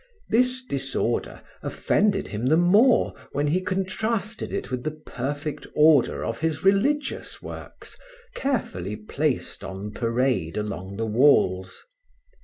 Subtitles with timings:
[0.29, 6.39] This disorder offended him the more when he contrasted it with the perfect order of
[6.39, 7.99] his religious works,
[8.33, 11.85] carefully placed on parade along the walls.